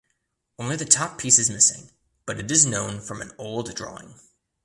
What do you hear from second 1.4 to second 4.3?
missing but it is known from an old drawing.